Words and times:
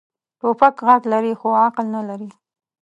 توپک 0.39 0.75
غږ 0.87 1.01
لري، 1.13 1.33
خو 1.39 1.47
عقل 1.63 1.85
نه 1.95 2.01
لري. 2.09 2.29